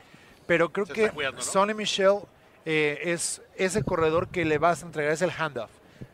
[0.46, 1.42] pero creo Se que cuidando, ¿no?
[1.42, 2.18] Sonny Michel
[2.66, 5.70] eh, es ese corredor que le vas a entregar, es el handoff.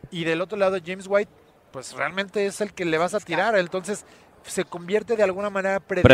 [0.09, 1.29] Y del otro lado, James White,
[1.71, 3.57] pues realmente es el que le vas a tirar.
[3.57, 4.05] Entonces
[4.45, 6.07] se convierte de alguna manera predecible.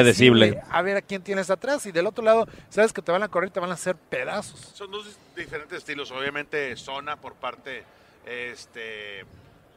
[0.49, 0.63] Predecible.
[0.71, 1.85] A ver a quién tienes atrás.
[1.85, 4.59] Y del otro lado, sabes que te van a correr, te van a hacer pedazos.
[4.73, 6.09] Son dos diferentes estilos.
[6.11, 7.83] Obviamente, zona por parte
[8.25, 9.25] este,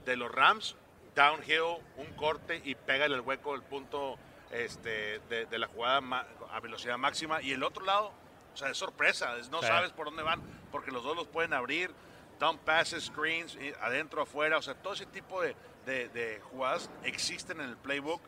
[0.04, 0.74] de los Rams,
[1.14, 4.16] downhill, un corte y pégale el hueco, el punto
[4.52, 7.42] este, de, de la jugada ma- a velocidad máxima.
[7.42, 8.12] Y el otro lado,
[8.54, 9.66] o sea, es sorpresa, es- no Sí.
[9.66, 10.40] sabes por dónde van,
[10.72, 11.90] porque los dos los pueden abrir.
[12.38, 15.54] Dump passes, screens, y adentro, afuera, o sea, todo ese tipo de,
[15.86, 18.20] de- de jugadas existen en el playbook.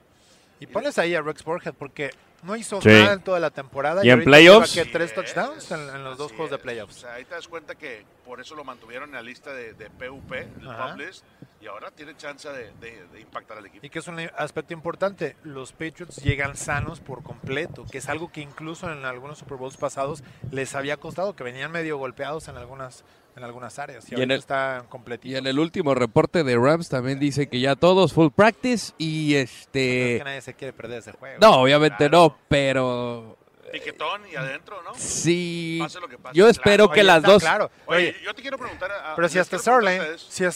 [0.61, 2.11] Y pones ahí a Rex Burhead porque
[2.43, 2.89] no hizo Sí.
[2.89, 4.05] nada en toda la temporada.
[4.05, 4.75] Y en playoffs.
[4.75, 6.97] lleva, ¿qué, tres touchdowns es, en, en los dos juegos de playoffs.
[6.97, 9.75] O sea, ahí te das cuenta que por eso lo mantuvieron en la lista de,
[9.75, 10.89] de PUP, el Ajá.
[10.95, 11.25] Pub List,
[11.61, 13.87] y ahora tiene chance de, de- de impactar al equipo.
[13.87, 18.33] Y que es un aspecto importante, los Patriots llegan sanos por completo, que es algo
[18.33, 22.57] que incluso en algunos Super Bowls pasados les había costado, que venían medio golpeados en
[22.57, 23.05] algunas
[23.39, 24.11] en algunas áreas.
[24.13, 25.33] Y, Y en el- están completitos.
[25.35, 29.33] Y en el último reporte de Rams también dice que ya todos full practice y
[29.33, 30.19] No es este...
[30.19, 31.39] que nadie se quiere perder ese juego.
[31.41, 32.19] No, obviamente Claro.
[32.19, 33.39] no, pero
[33.73, 34.95] Tiquetón y adentro, ¿no?
[34.95, 35.79] sí...
[35.81, 36.37] Pase lo que pase.
[36.37, 36.51] Yo Claro.
[36.51, 37.43] espero Oye, que las dos...
[37.43, 37.71] Claro.
[37.87, 39.57] Oye, Oye, yo te quiero preguntar a, pero si hasta
[40.01, 40.23] ustedes.
[40.23, 40.51] si a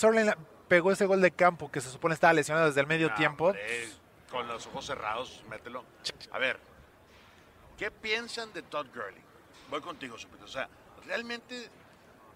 [0.69, 3.47] pegó ese gol de campo que se supone estaba lesionado desde el medio No, tiempo,
[3.49, 3.89] hombre,
[4.31, 5.85] con los ojos cerrados, mételo.
[6.31, 6.59] A ver,
[7.79, 9.21] ¿qué piensan de Todd Gurley?
[9.69, 10.45] Voy contigo, Supito.
[10.47, 10.69] O sea,
[11.07, 11.69] realmente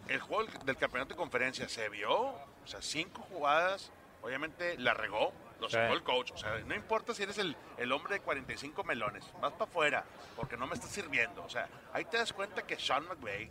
[0.09, 3.91] el juego del campeonato de conferencia se vio, o sea, cinco jugadas,
[4.23, 5.75] obviamente la regó, lo Sí.
[5.77, 6.33] sacó el coach.
[6.33, 10.05] O sea, no importa si eres el, el hombre de 45 melones, vas para afuera,
[10.37, 11.43] porque no me está sirviendo.
[11.45, 13.51] O sea, ahí te das cuenta que Sean McVay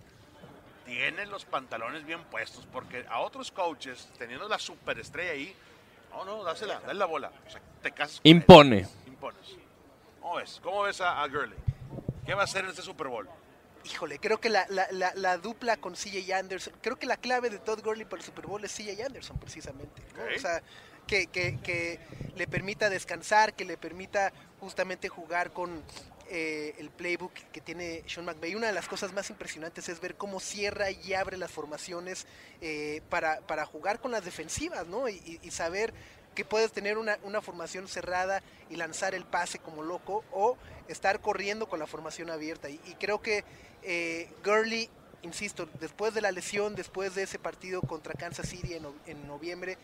[0.86, 5.56] tiene los pantalones bien puestos, porque a otros coaches, teniendo la superestrella ahí,
[6.12, 7.32] no, no, dásela, dale la bola.
[7.48, 8.32] O sea, te casas con él.
[8.38, 8.88] Impone.
[9.08, 9.56] Impones.
[10.22, 10.60] ¿Cómo ves?
[10.64, 11.58] ¿Cómo ves a, a Gurley?
[12.26, 13.28] ¿Qué va a hacer en este Super Bowl?
[13.86, 17.50] Híjole, creo que la, la- la- la dupla con CJ Anderson, creo que la clave
[17.50, 20.02] de Todd Gurley para el Super Bowl es CJ Anderson, precisamente.
[20.16, 20.24] ¿no?
[20.36, 20.62] O sea,
[21.08, 22.00] que, que- que
[22.36, 25.84] le permita descansar, que le permita justamente jugar con
[26.28, 28.56] eh, el playbook que tiene Sean McVay.
[28.56, 32.26] Una de las cosas más impresionantes es ver cómo cierra y abre las formaciones
[32.62, 35.08] eh, para, para jugar con las defensivas, ¿no?
[35.08, 35.94] Y saber
[36.36, 41.22] que puedes tener una, una formación cerrada y lanzar el pase como loco o estar
[41.22, 42.70] corriendo con la formación abierta.
[42.70, 43.44] Y, creo que
[43.84, 44.90] eh, Gurley
[45.22, 49.78] insisto, después de la lesión, después de ese partido contra Kansas City en, en noviembre,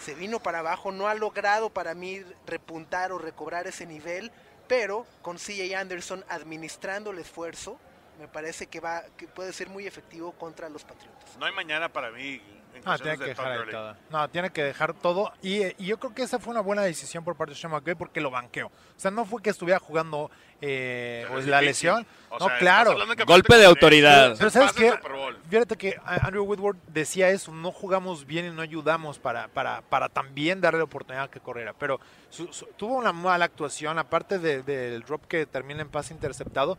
[0.00, 4.32] se vino para abajo, no ha logrado para mí repuntar o recobrar ese nivel,
[4.66, 7.78] pero con CJ Anderson administrando el esfuerzo,
[8.18, 11.36] me parece que va que puede ser muy efectivo contra los Patriotas.
[11.38, 12.40] No hay mañana para mí
[12.74, 13.96] en No, tiene que de dejar ahí todo.
[14.10, 15.32] No, tiene que dejar todo.
[15.42, 17.94] Y, y yo creo que esa fue una buena decisión por parte de Sean McVay
[17.94, 18.66] porque lo banqueó.
[18.68, 20.30] O sea, no fue que estuviera jugando
[20.60, 22.06] eh, Pero es la lesión.
[22.30, 22.94] O no, sea, claro.
[23.16, 24.36] de Golpe de autoridad.
[24.38, 25.38] Pero ¿sabes Bowl.
[25.50, 30.08] Fíjate que Andrew Woodward decía eso, no jugamos bien y no ayudamos para, para, para
[30.08, 31.74] también darle la oportunidad que corriera.
[31.78, 36.14] Pero su- su- tuvo una mala actuación, aparte de- del drop que termina en pase
[36.14, 36.78] interceptado.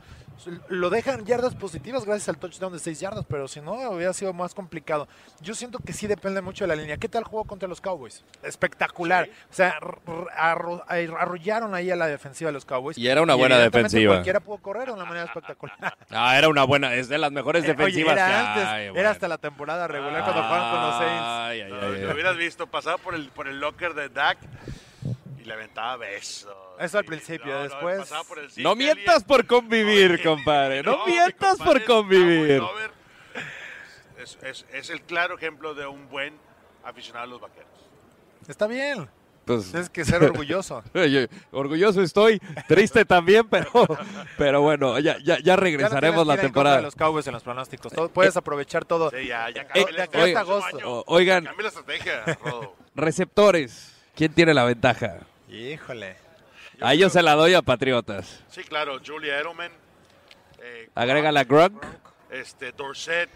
[0.69, 4.33] Lo dejan yardas positivas gracias al touchdown de 6 yardas, pero si no, hubiera sido
[4.33, 5.07] más complicado.
[5.41, 6.97] Yo siento que sí depende mucho de la línea.
[6.97, 8.23] ¿Qué tal jugó contra los Cowboys?
[8.41, 9.29] Espectacular.
[9.49, 12.97] O sea, arro- arrollaron ahí a la defensiva de los Cowboys.
[12.97, 14.13] Y era una buena defensiva.
[14.13, 15.97] Cualquiera pudo correr de una manera espectacular.
[16.11, 18.87] Ah, era una buena, es de las mejores Eh, oye, defensivas era que antes, hay,
[18.95, 21.23] era hasta la temporada regular cuando jugaban con los Saints.
[21.25, 24.37] Ay, ay, Lo hubieras visto, pasaba por el, por el locker de Dak
[25.39, 26.53] y le aventaba besos.
[26.79, 28.11] Eso al principio, no, no, después-
[28.57, 30.81] No mientas por convivir, compadre.
[30.83, 32.61] No, mi mientas compadre por convivir.
[34.23, 36.33] Es, es- es el claro ejemplo de un buen
[36.83, 37.67] aficionado a los vaqueros.
[38.47, 39.07] Está bien,
[39.45, 40.83] Pues, tienes que ser orgulloso.
[41.51, 43.69] orgulloso estoy, triste también, pero,
[44.37, 46.81] pero bueno, ya, ya, ya Ya no regresaremos la temporada.
[46.81, 47.91] los Cowboys en los pronósticos.
[47.91, 49.09] Todo- puedes aprovechar todo.
[49.11, 51.03] Sí, ya, ya Eh, de acá hasta agosto.
[51.07, 52.23] Oigan, Cambia la estrategia,
[52.95, 55.19] receptores, ¿quién tiene la ventaja?
[55.49, 56.15] Híjole.
[56.81, 58.43] A ellos se la doy a Patriotas.
[58.49, 59.71] Sí, claro, Julia Edelman.
[60.61, 61.83] eh, Agrega la Gronk.
[62.31, 63.29] este, Dorset,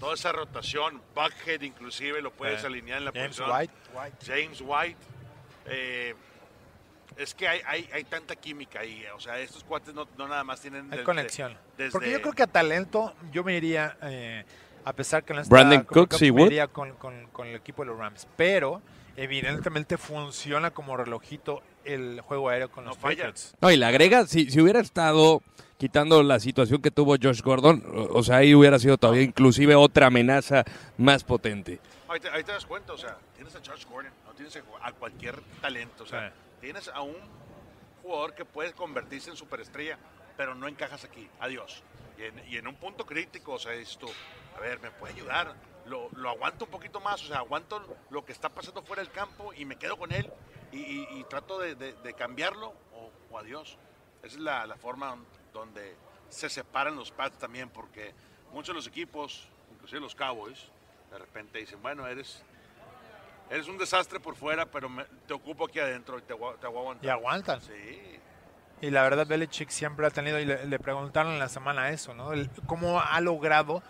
[0.00, 3.50] toda esa rotación, Buckhead inclusive lo puedes Eh, alinear en la James posición.
[3.94, 4.16] White.
[4.26, 4.96] James White.
[5.66, 6.14] eh,
[7.16, 9.04] es que hay, hay, hay tanta química ahí.
[9.14, 10.84] O sea, estos cuates no, no nada más tienen...
[10.86, 11.56] Hay desde- conexión.
[11.76, 14.44] desde- Porque yo creo que a talento yo me iría, eh,
[14.84, 16.46] a pesar que no está Brandon Cup, y me Wood.
[16.46, 18.26] iría con, con- con el equipo de los Rams.
[18.36, 18.80] Pero
[19.20, 22.98] evidentemente funciona como relojito el juego aéreo con No los.
[22.98, 23.54] Patriots.
[23.60, 25.42] No, y le agrega, si, si hubiera estado
[25.76, 29.74] quitando la situación que tuvo Josh Gordon, o, o sea, ahí hubiera sido todavía inclusive
[29.74, 30.64] otra amenaza
[30.96, 31.80] más potente.
[32.08, 34.62] Ahí te, ahí te das cuenta, o sea, tienes a George Gordon, no tienes a,
[34.82, 37.16] a cualquier talento, o sea, tienes a un
[38.02, 39.98] jugador que puede convertirse en superestrella,
[40.38, 41.82] pero no encajas aquí, adiós.
[42.18, 44.08] Y en, y en un punto crítico, o sea, dices tú,
[44.56, 45.54] a ver, me puede ayudar,
[45.86, 49.10] lo, lo aguanto un poquito más, o sea, aguanto lo que está pasando fuera del
[49.12, 50.30] campo y me quedo con él
[50.72, 53.76] y, y- y trato de, de- de cambiarlo o, o adiós.
[54.22, 55.16] Esa es la, la forma
[55.52, 55.96] donde
[56.28, 58.14] se separan los pads también, porque
[58.52, 60.58] muchos de los equipos, inclusive los Cowboys,
[61.10, 62.42] de repente dicen, bueno, eres,
[63.50, 66.54] eres un desastre por fuera, pero me- te ocupo aquí adentro y te, te voy
[66.62, 67.04] a aguantar.
[67.04, 67.60] Y aguantan.
[67.62, 68.18] Sí,
[68.82, 72.14] Y la verdad, Belichick siempre ha tenido, y le, le preguntaron en la semana eso,
[72.14, 72.32] ¿no?
[72.32, 73.82] El- cómo ha logrado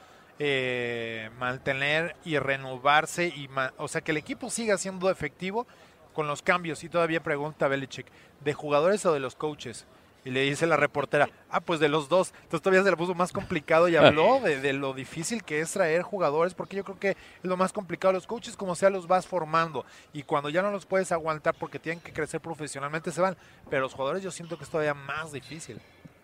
[0.43, 5.67] eh, mantener y renovarse, y ma- o sea, que el equipo siga siendo efectivo
[6.15, 6.83] con los cambios.
[6.83, 8.07] Y todavía pregunta Belichick,
[8.43, 9.87] ¿de jugadores o de los coaches?
[10.25, 12.33] Y le dice la reportera, ah, pues de los dos.
[12.43, 15.73] Entonces todavía se le puso más complicado y habló de, de lo difícil que es
[15.73, 18.13] traer jugadores, porque yo creo que es lo más complicado.
[18.15, 19.85] Los coaches, como sea, los vas formando.
[20.15, 23.37] Y cuando ya no los puedes aguantar porque tienen que crecer profesionalmente, se van.
[23.69, 25.79] Pero los jugadores yo siento que es todavía más difícil.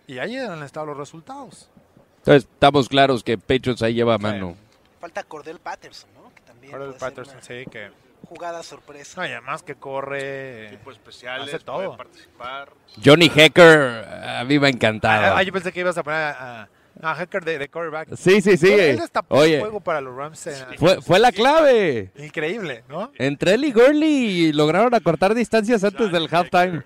[0.07, 1.71] Y ahí han estado los resultados.
[2.27, 4.57] Entonces, estamos claros que Patriots ahí lleva mano.
[5.01, 6.35] Falta Cordell Patterson, ¿no?
[6.35, 7.91] Que también el ser Patterson, sí, que...
[8.29, 9.21] jugada sorpresa.
[9.21, 10.67] No, y además que corre...
[10.67, 11.97] equipos especiales, Hace todo.
[11.97, 12.71] participar.
[13.05, 15.37] Johnny Hacker, a mí me ha encantado.
[15.37, 16.69] Ah, yo pensé que ibas a poner a,
[17.01, 18.09] a, Hacker de, de quarterback.
[18.17, 18.73] Sí, sí, sí.
[18.73, 20.49] Él, destapó el Oye, juego para los Rams.
[20.49, 22.11] eh, fue, fue la clave.
[22.19, 23.13] Increíble, ¿no?
[23.19, 26.83] Entre él y Gurley lograron acortar distancias antes del halftime.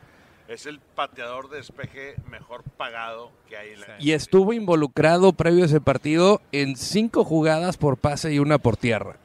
[0.51, 3.93] Es el pateador de despeje mejor pagado que hay en la Sí.
[4.01, 8.77] Y estuvo involucrado previo a ese partido en cinco jugadas por pase y una por
[8.77, 9.17] tierra.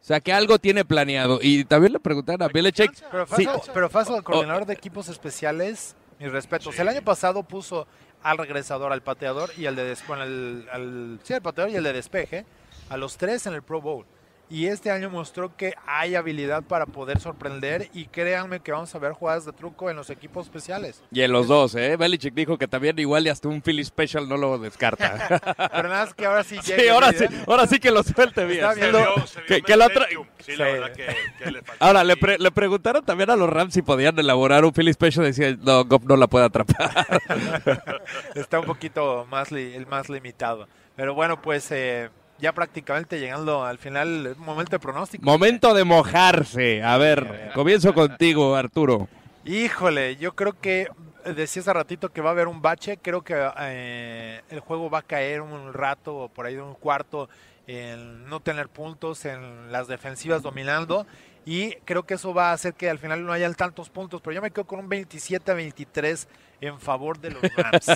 [0.00, 1.40] O sea que algo tiene planeado.
[1.42, 2.92] Y también le preguntaron a Belichick.
[3.10, 3.44] Pero Sí.
[3.44, 6.76] Faso, pero Faso, el coordinador de equipos especiales, mis respetos.
[6.76, 6.80] Sí.
[6.80, 7.88] El año pasado puso
[8.22, 11.76] al regresador, al pateador y al de des- bueno, al, al- sí, al pateador y
[11.76, 12.46] el de despeje,
[12.88, 14.06] a los tres en el Pro Bowl.
[14.50, 18.98] Y este año mostró que hay habilidad para poder sorprender y créanme que vamos a
[18.98, 21.02] ver jugadas de truco en los equipos especiales.
[21.12, 21.96] Y en los dos, ¿eh?
[21.96, 25.28] Belichick dijo que también igual y hasta un Philly Special no lo descarta.
[25.72, 27.28] Pero nada más que ahora sí sí, llegue, ahora ¿verdad?
[27.30, 28.60] sí, ahora sí que lo suelte bien.
[28.60, 29.86] Está Se viendo vio- se vio que- que la.
[29.88, 30.72] Sí, la Sí.
[30.72, 31.06] verdad que,
[31.44, 31.84] que le faltó.
[31.84, 32.20] Ahora, le, Sí.
[32.20, 35.26] pre- le preguntaron también a los Rams si podían elaborar un Philly Special.
[35.26, 36.90] Decía, no, Goff no la puede atrapar.
[38.34, 40.66] está un poquito más li- el más limitado.
[40.96, 45.24] Pero bueno, pues eh, ya prácticamente llegando al final, el momento de pronóstico.
[45.24, 46.82] Momento de mojarse.
[46.82, 49.08] A ver, comienzo contigo, Arturo.
[49.44, 50.88] Híjole, yo creo que
[51.24, 52.98] decía hace ratito que va a haber un bache.
[52.98, 56.74] Creo que eh, el juego va a caer un rato o por ahí de un
[56.74, 57.28] cuarto
[57.66, 61.06] en no tener puntos, en las defensivas dominando.
[61.44, 64.20] Y creo que eso va a hacer que al final no haya tantos puntos.
[64.20, 66.28] Pero yo me quedo con un 27 a 23
[66.60, 67.86] en favor de los Rams.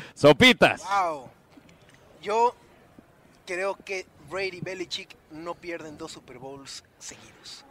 [0.14, 0.82] Sopitas.
[0.82, 1.28] Wow.
[2.22, 2.54] Yo
[3.46, 7.64] creo que Brady y Belichick no pierden dos Super Bowls seguidos.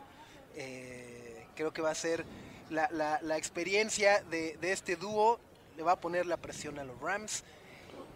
[0.56, 2.26] Eh, creo que va a ser
[2.70, 5.40] la, la- la experiencia de, de este dúo,
[5.78, 7.44] le va a poner la presión a los Rams.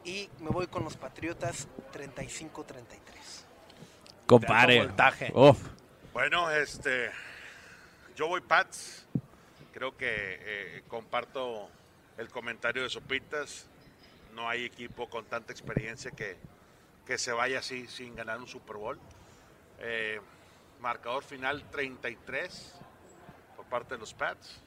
[0.03, 2.85] Y me voy con los Patriotas 35-33.
[4.27, 4.73] Compare.
[4.79, 5.31] Alto voltaje.
[5.33, 5.57] Uf.
[6.13, 7.09] Bueno, este,
[8.15, 9.05] yo voy Pats.
[9.73, 11.69] Creo que eh, comparto
[12.17, 13.65] el comentario de Sopitas.
[14.33, 16.37] No hay equipo con tanta experiencia que,
[17.05, 18.99] que se vaya así sin ganar un Super Bowl.
[19.79, 20.19] Eh,
[20.79, 22.73] marcador final 33
[23.55, 24.61] por parte de los Pats.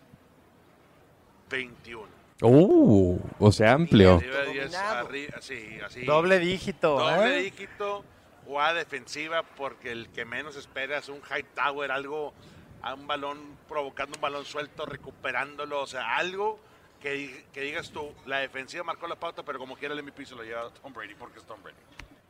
[1.50, 2.06] 21.
[2.40, 4.16] Uh, o sea, amplio.
[4.16, 5.08] Arriba de 10, Dominado.
[5.08, 6.04] arri- así, así.
[6.04, 6.98] Doble dígito.
[6.98, 7.42] Doble ¿eh?
[7.42, 8.04] dígito
[8.46, 12.32] o a defensiva porque el que menos espera es un high tower, algo,
[12.80, 16.58] a un balón, provocando un balón suelto, recuperándolo, o sea, algo
[17.02, 20.34] que, que digas tú, la defensiva marcó la pauta, pero como quiera el MVP se
[20.34, 21.76] lo lleva Tom Brady porque es Tom Brady.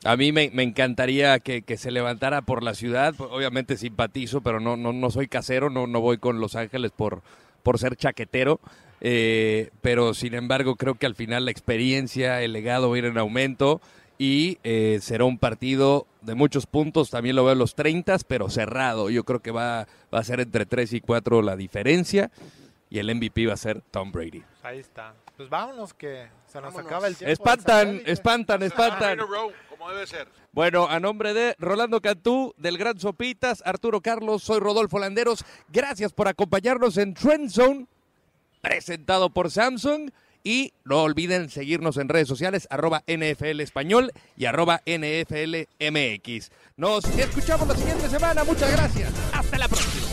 [0.04, 3.14] A mí me, me encantaría que, que se levantara por la ciudad.
[3.18, 7.22] Obviamente simpatizo, pero no, no, no soy casero, no, no voy con Los Ángeles por,
[7.62, 8.61] por ser chaquetero.
[9.00, 13.04] Eh, pero sin embargo, creo que al final la experiencia, el legado va a ir
[13.06, 13.80] en aumento
[14.18, 17.11] y eh, será un partido de muchos puntos.
[17.11, 19.11] También lo veo en los 30, pero cerrado.
[19.11, 22.30] Yo creo que va, va a ser entre 3 y 4 la diferencia
[22.90, 24.42] y el MVP va a ser Tom Brady.
[24.62, 25.14] Ahí está.
[25.37, 26.87] Pues vámonos que se nos Vámonos.
[26.87, 27.32] acaba el tiempo.
[27.32, 29.18] Espantan, espantan, espantan.
[29.79, 30.29] Como debe ser.
[30.53, 35.45] Bueno, a nombre de Rolando Cantú, del Gran Sopitas, Arturo Carlos, soy Rodolfo Landeros.
[35.69, 37.87] Gracias por acompañarnos en Trend Zone,
[38.61, 40.11] presentado por Samsung.
[40.43, 46.51] Y no olviden seguirnos en redes sociales, arroba NFL Español y arroba NFL MX.
[46.77, 48.45] Nos escuchamos la siguiente semana.
[48.45, 49.12] Muchas gracias.
[49.33, 50.08] Hasta la próxima.